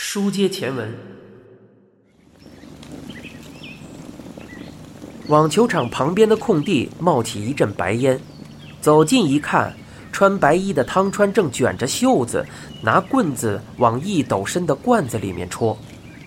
[0.00, 0.94] 书接前文，
[5.26, 8.18] 网球场旁边的空地冒起一阵白烟，
[8.80, 9.74] 走近一看，
[10.12, 12.46] 穿白衣的汤川正卷着袖子，
[12.80, 15.76] 拿棍子往一斗深的罐子里面戳，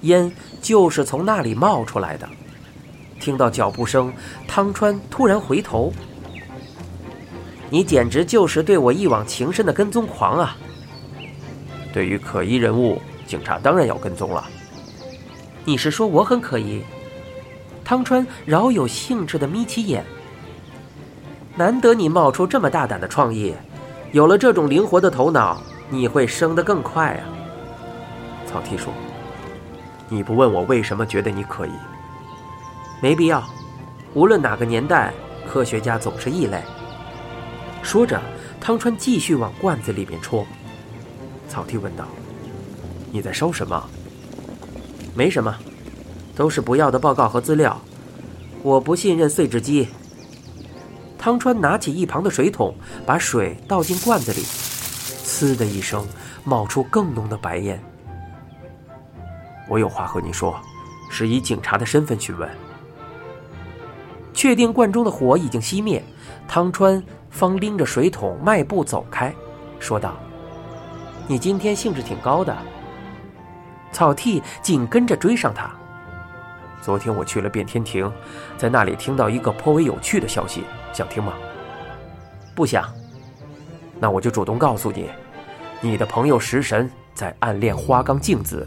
[0.00, 2.28] 烟就是从那里冒出来的。
[3.20, 4.12] 听到脚步声，
[4.48, 5.92] 汤川突然回头
[7.70, 10.56] ：“你简直就是对我一往情深的跟踪狂啊！
[11.92, 13.00] 对于可疑人物。”
[13.32, 14.46] 警察当然要跟踪了。
[15.64, 16.82] 你是说我很可疑？
[17.82, 20.04] 汤川饶有兴致的眯起眼。
[21.56, 23.54] 难得你冒出这么大胆的创意，
[24.10, 27.24] 有了这种灵活的头脑，你会升得更快啊。
[28.46, 28.92] 草剃说
[30.10, 31.72] ：“你不问我为什么觉得你可疑？
[33.00, 33.42] 没必要。
[34.12, 35.10] 无论哪个年代，
[35.50, 36.60] 科学家总是异类。”
[37.82, 38.20] 说着，
[38.60, 40.44] 汤川继续往罐子里面戳。
[41.48, 42.04] 草剃问道。
[43.12, 43.88] 你在收什么？
[45.14, 45.54] 没什么，
[46.34, 47.78] 都是不要的报告和资料。
[48.62, 49.88] 我不信任碎纸机。
[51.18, 52.74] 汤川拿起一旁的水桶，
[53.04, 56.06] 把水倒进罐子里，呲的一声，
[56.42, 57.78] 冒出更浓的白烟。
[59.68, 60.58] 我有话和你说，
[61.10, 62.48] 是以警察的身份询问。
[64.32, 66.02] 确定罐中的火已经熄灭，
[66.48, 69.34] 汤川方拎着水桶迈步走开，
[69.78, 70.16] 说道
[71.28, 72.56] ：“你今天兴致挺高的。”
[73.92, 75.70] 草剃紧跟着追上他。
[76.80, 78.10] 昨天我去了变天庭，
[78.56, 81.34] 在那里听到一个颇为有趣的消息，想听吗？
[82.56, 82.92] 不想。
[84.00, 85.08] 那我就主动告诉你，
[85.80, 88.66] 你的朋友食神在暗恋花冈镜子。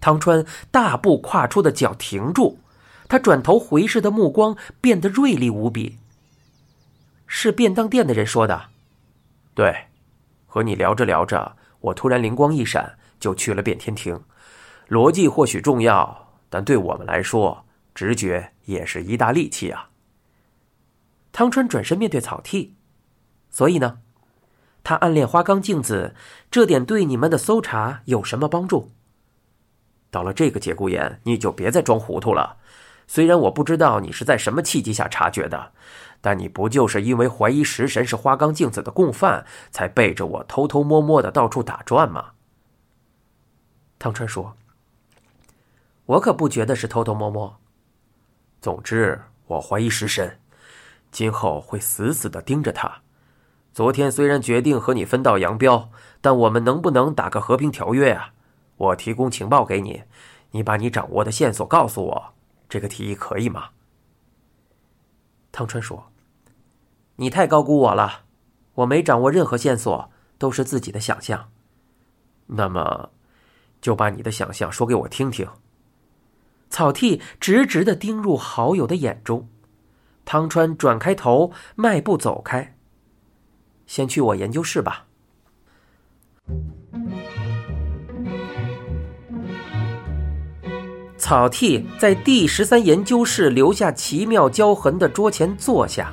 [0.00, 2.58] 汤川大步跨出的脚停住，
[3.08, 5.96] 他转头回视的目光变得锐利无比。
[7.26, 8.66] 是便当店的人说的。
[9.54, 9.74] 对，
[10.46, 12.98] 和你聊着聊着，我突然灵光一闪。
[13.18, 14.22] 就去了变天庭，
[14.88, 19.90] 逻辑或许重要，但对我们来说，直觉也是一大利器啊。
[21.32, 22.76] 汤川转身面对草剃，
[23.50, 23.98] 所以呢，
[24.82, 26.14] 他暗恋花冈镜子，
[26.50, 28.92] 这点对你们的搜查有什么帮助？
[30.10, 32.56] 到了这个节骨眼，你就别再装糊涂了。
[33.08, 35.72] 虽然我不知道你是在什么契机下察觉的，
[36.20, 42.32] 但你不就是因为怀疑食神是花冈镜子的共犯，才背着我偷偷摸摸的到处打转吗？
[43.98, 44.54] 汤川说
[46.04, 47.58] ：“我可不觉得是偷偷摸摸。
[48.60, 50.38] 总之，我怀疑食神，
[51.10, 53.00] 今后会死死的盯着他。
[53.72, 55.90] 昨天虽然决定和你分道扬镳，
[56.20, 58.34] 但我们能不能打个和平条约啊？
[58.76, 60.02] 我提供情报给你，
[60.50, 62.34] 你把你掌握的线索告诉我，
[62.68, 63.70] 这个提议可以吗？”
[65.50, 66.12] 汤川说
[67.16, 68.24] ：“你太高估我了，
[68.74, 71.50] 我没掌握任何线索，都是自己的想象。
[72.46, 73.10] 那么。”
[73.80, 75.46] 就把你的想象说给我听听。
[76.68, 79.48] 草剃直直的盯入好友的眼中，
[80.24, 82.76] 汤川转开头，迈步走开。
[83.86, 85.04] 先去我研究室吧。
[91.18, 96.12] 草剃在第十三研究室留下奇妙胶痕的桌前坐下，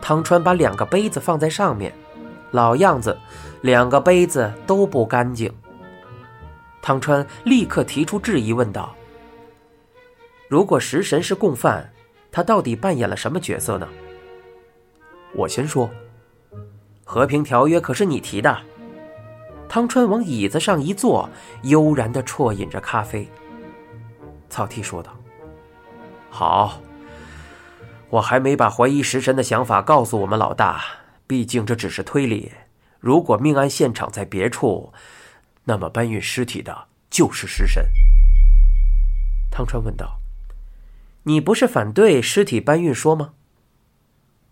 [0.00, 1.92] 汤川把两个杯子放在上面，
[2.52, 3.18] 老样子，
[3.62, 5.52] 两个杯子都不干净。
[6.86, 8.94] 汤川立刻提出质疑，问道
[10.46, 11.92] ：“如果食神是共犯，
[12.30, 13.88] 他到底扮演了什么角色呢？”
[15.34, 15.90] 我先说，
[17.02, 18.56] 和平条约可是你提的。
[19.68, 21.28] 汤川往椅子上一坐，
[21.62, 23.28] 悠然的啜饮着咖啡。
[24.48, 25.12] 草剃说道
[26.30, 26.80] ：“好，
[28.10, 30.84] 我还没把怀疑食神的想法告诉我们老大，
[31.26, 32.52] 毕竟这只是推理。
[33.00, 34.92] 如果命案现场在别处。”
[35.68, 37.88] 那么搬运尸体的就是食神。
[39.50, 40.20] 汤川问道
[41.24, 43.34] ：“你不是反对尸体搬运说吗？”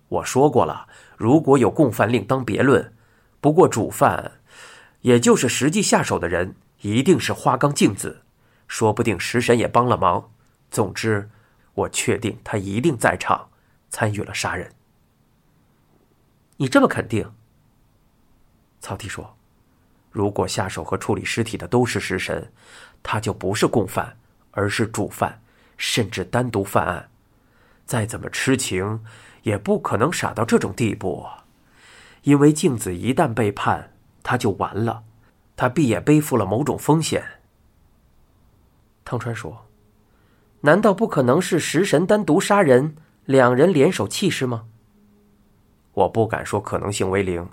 [0.09, 2.93] 我说过了，如果有共犯另当别论。
[3.41, 4.41] 不过主犯，
[5.03, 8.23] 也就是实际下手的人，一定是花冈镜子，
[8.67, 10.33] 说不定食神也帮了忙。
[10.71, 11.31] 总之，
[11.75, 13.51] 我确定他一定在场，
[13.91, 14.73] 参与了杀人。
[16.57, 17.33] 你这么肯定？
[18.81, 19.37] 曹丕说。
[20.15, 22.53] 如果下手和处理尸体的都是食神，
[23.03, 24.17] 他就不是共犯，
[24.53, 25.43] 而是主犯，
[25.77, 27.11] 甚至单独犯案。
[27.85, 29.05] 再怎么痴情，
[29.43, 31.27] 也不可能傻到这种地步。
[32.23, 35.03] 因为镜子一旦被判，他就完了，
[35.57, 37.25] 他必也背负了某种风险。
[39.05, 39.67] 汤川说
[40.63, 42.95] ：“难道不可能是食神单独杀人，
[43.25, 44.67] 两人联手弃尸吗？”
[45.93, 47.49] 我不敢说可能性为零，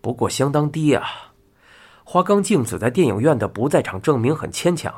[0.00, 1.29] 不过相当低啊。
[2.12, 4.92] 花冈静子在电影院的不在场证明很牵强，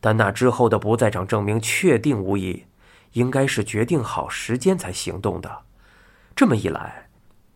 [0.00, 2.64] 但那之后的不在场证明确定无疑，
[3.12, 5.60] 应该是决定好时间才行动的。
[6.34, 7.08] 这么一来，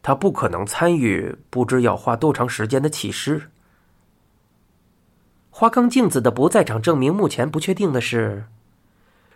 [0.05, 3.51] 他不可能参与不知要花多长时间的弃尸。
[5.51, 8.45] 花冈镜子的不在场证明目前不确定的是，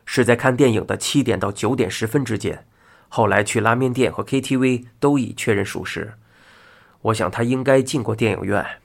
[0.07, 2.65] 是在看电影的七点到九点十分之间，
[3.09, 6.13] 后来去拉面店和 KTV 都已确认属实。
[7.01, 8.80] 我想他应该进过电影院。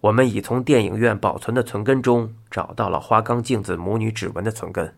[0.00, 4.96] 我们已从电影院保存的存根中找到了花冈镜子母女指纹的存根。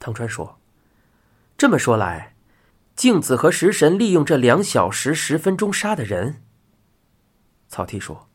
[0.00, 0.58] 汤川说
[1.56, 2.34] ：“这么说来，
[2.96, 6.42] 镜子和食神利用这两小时十分钟杀的人。”
[7.68, 8.28] 草剃说：“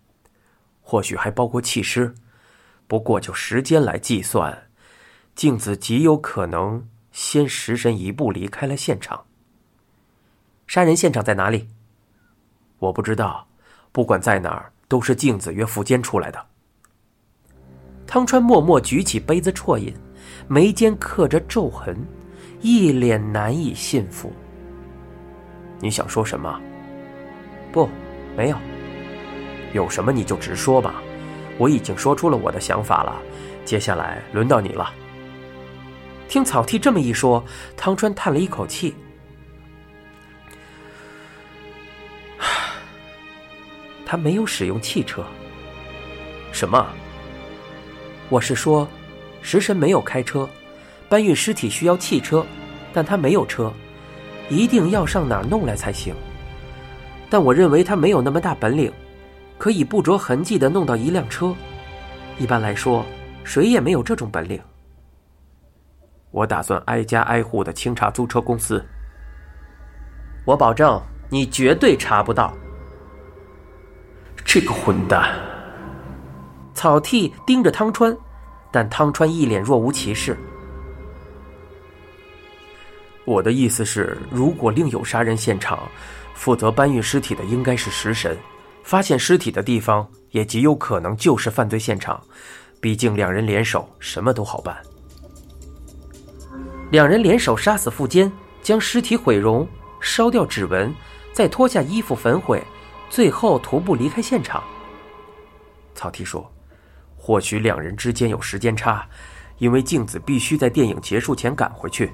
[0.82, 2.16] 或许还包括弃尸，
[2.88, 4.70] 不过就时间来计算，
[5.36, 9.26] 镜子极有可能先食神一步离开了现场。
[10.68, 11.68] 杀人现场在哪里？
[12.80, 13.50] 我不知道，
[13.92, 16.46] 不管在哪儿。”都是镜子约福间出来的。
[18.06, 19.96] 汤川默默举起杯子啜饮，
[20.50, 21.96] 眉间刻着皱痕，
[22.60, 24.34] 一脸难以信服。
[25.80, 26.60] 你想说什么？
[27.72, 27.88] 不，
[28.36, 28.58] 没有。
[29.72, 31.02] 有什么你就直说吧。
[31.58, 33.18] 我已经说出了我的想法了，
[33.64, 34.92] 接下来轮到你了。
[36.28, 37.42] 听草剃这么一说，
[37.78, 38.94] 汤川叹了一口气。
[44.12, 45.24] 他没有使用汽车。
[46.52, 46.86] 什么？
[48.28, 48.86] 我是说，
[49.42, 50.50] 食神没有开车，
[51.08, 52.46] 搬运尸体需要汽车，
[52.92, 53.72] 但他没有车，
[54.50, 56.14] 一定要上哪儿弄来才行。
[57.30, 58.92] 但我认为他没有那么大本领，
[59.58, 61.56] 可以不着痕迹的弄到一辆车。
[62.38, 63.06] 一般来说，
[63.46, 64.60] 谁也没有这种本领。
[66.32, 68.86] 我打算挨家挨户的清查租车公司。
[70.46, 72.54] 我保证，你绝对查不到。
[74.54, 75.34] 这个混蛋！
[76.74, 78.14] 草剃盯着汤川，
[78.70, 80.38] 但汤川一脸若无其事。
[83.24, 85.90] 我的意思是，如果另有杀人现场，
[86.34, 88.38] 负责搬运尸体的应该是食神，
[88.84, 92.22] 发现尸体的地方也极有可能就是犯罪现场。
[92.82, 94.76] 毕竟两人联手，什么都好办。
[96.92, 98.30] 两人联手杀死富坚，
[98.62, 99.66] 将尸体毁容，
[100.02, 100.94] 烧掉指纹，
[101.32, 102.62] 再脱下衣服焚毁。
[103.12, 104.64] 最后徒步离开现场。
[105.94, 106.50] 草剃说
[107.18, 109.06] ：“或许两人之间有时间差，
[109.58, 112.14] 因为镜子必须在电影结束前赶回去。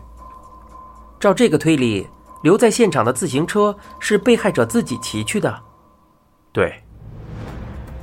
[1.19, 2.07] 照这个推理，
[2.41, 5.63] 留在现场的自行车是被害者自己骑去的。
[6.51, 6.83] 对，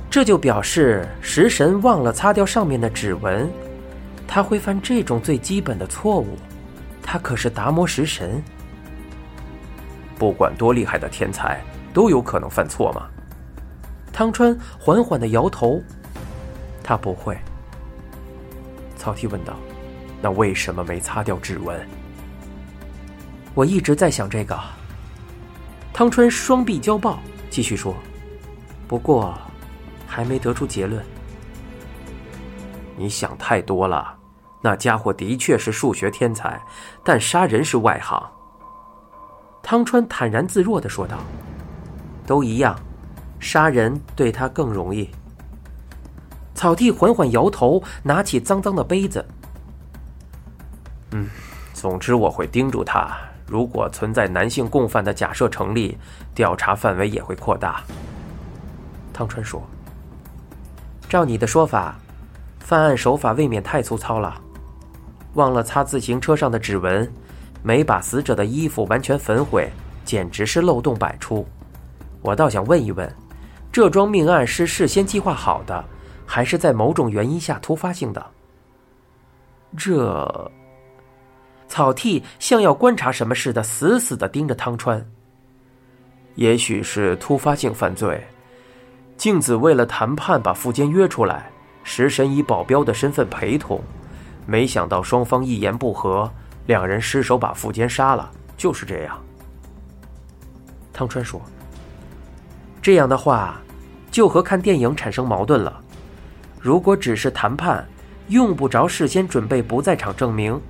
[0.09, 3.51] 这就表示食神忘了擦掉上面的指纹。
[4.25, 6.37] 他会犯这种最基本的错误？
[7.03, 8.41] 他可是达摩食神。
[10.17, 11.61] 不管多厉害的天才。”
[11.95, 13.07] 都有可能犯错吗？
[14.11, 15.81] 汤川缓缓的摇头，
[16.83, 17.37] 他不会。
[18.97, 19.55] 曹丕问道
[20.21, 21.79] ：“那为什么没擦掉指纹？”
[23.55, 24.59] 我一直在想这个。
[25.93, 27.17] 汤川双臂交抱，
[27.49, 27.95] 继续说
[28.89, 29.33] ：“不过，
[30.05, 31.01] 还没得出结论。”
[32.97, 34.17] 你想太多了。
[34.61, 36.61] 那家伙的确是数学天才，
[37.05, 38.21] 但杀人是外行。
[39.63, 41.19] 汤川坦然自若的说道。
[42.25, 42.77] 都一样，
[43.39, 45.09] 杀人对他更容易。
[46.53, 49.23] 草地缓缓摇头，拿起脏脏的杯子。
[51.11, 51.29] 嗯，
[51.73, 53.15] 总之我会盯住他。
[53.45, 55.97] 如果存在男性共犯的假设成立，
[56.33, 57.83] 调查范围也会扩大。
[59.13, 59.61] 汤川说
[61.07, 61.95] ：“照你的说法，
[62.59, 64.41] 犯案手法未免太粗糙了。
[65.35, 67.11] 忘了擦自行车上的指纹，
[67.61, 69.69] 没把死者的衣服完全焚毁，
[70.03, 71.45] 简直是漏洞百出。”
[72.25, 73.07] 我倒想问一问，
[73.71, 75.85] 这桩命案是事先计划好的，
[76.25, 78.25] 还是在某种原因下突发性的？
[79.77, 80.51] 这
[81.67, 85.05] 草剃像要观察什么似的，死死的盯着汤川。
[86.33, 88.19] 也许是突发性犯罪。
[89.17, 91.51] 镜子为了谈判把富坚约出来，
[91.83, 93.79] 食神以保镖的身份陪同，
[94.47, 96.27] 没想到双方一言不合，
[96.65, 98.31] 两人失手把富坚杀了。
[98.57, 99.21] 就是这样。
[100.91, 101.39] 汤川说。
[102.85, 103.59] 这样的话，
[104.11, 105.81] 就和看电影产生矛盾了。
[106.61, 107.83] 如果只是谈判，
[108.27, 110.61] 用不着事先准备不在场证明，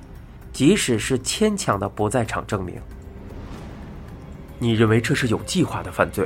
[0.54, 2.76] 即使是牵强的不在场证明。
[4.60, 6.26] 你认为这是有计划的犯罪？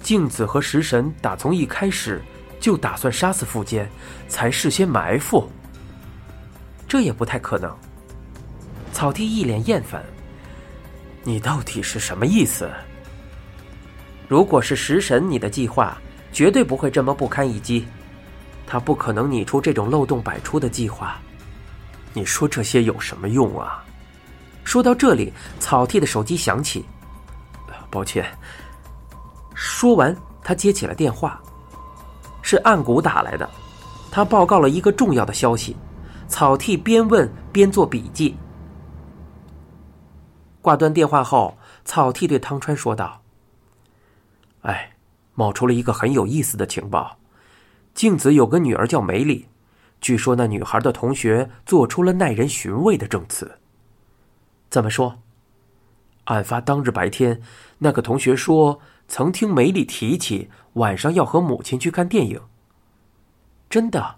[0.00, 2.22] 镜子和食神打从一开始
[2.58, 3.86] 就打算杀死富坚，
[4.28, 5.46] 才事先埋伏？
[6.88, 7.70] 这也不太可能。
[8.94, 10.02] 草地一脸厌烦
[11.22, 12.66] ：“你到底是什么意思？”
[14.28, 15.96] 如果是食神，你的计划
[16.32, 17.86] 绝对不会这么不堪一击。
[18.66, 21.18] 他不可能拟出这种漏洞百出的计划。
[22.12, 23.84] 你说这些有什么用啊？
[24.64, 26.84] 说到这里，草剃的手机响起。
[27.88, 28.26] 抱歉。
[29.54, 31.40] 说完，他接起了电话，
[32.42, 33.48] 是暗谷打来的。
[34.10, 35.76] 他报告了一个重要的消息。
[36.26, 38.36] 草剃边问边做笔记。
[40.60, 43.22] 挂断电话后，草剃对汤川说道
[44.66, 44.96] ：“哎，
[45.34, 47.18] 冒出了一个很有意思的情报。
[47.94, 49.46] 静子有个女儿叫梅里，
[50.00, 53.58] 据说那女孩的同学做出了耐人寻味的证词。
[54.68, 55.18] 怎么说？
[56.24, 57.40] 案发当日白天，
[57.78, 62.40] 那个同学说曾听梅里提起晚上要和母亲去看电影。
[63.70, 64.16] 真的？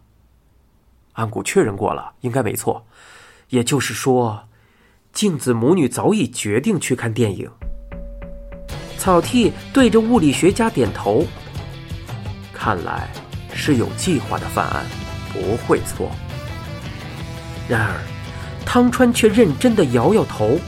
[1.13, 2.87] 安谷确认过了，应该没错。
[3.51, 4.45] 也就是说。”
[5.11, 7.51] 静子母女早已决定去看电影。
[9.09, 11.25] 老 T 对着物理学家点头，
[12.53, 13.09] 看来
[13.55, 14.85] 是有计划的犯案，
[15.33, 16.11] 不会错。
[17.67, 17.95] 然而，
[18.67, 20.59] 汤川却认真的摇摇头，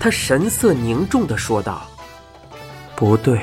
[0.00, 1.86] 他神色凝重的说道
[2.96, 3.38] ：“不对。”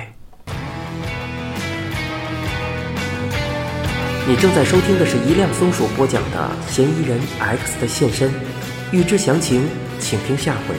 [4.28, 8.32] 你正在收听的是一辆松鼠播讲的《嫌疑人 X 的现身》，
[8.92, 9.70] 欲知详情。
[10.00, 10.74] 请听下回。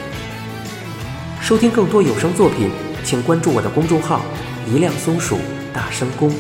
[1.41, 2.71] 收听更多有声作品，
[3.11, 4.21] 请关注我的公众号
[4.73, 5.37] “一辆松鼠
[5.75, 6.31] 大声公”。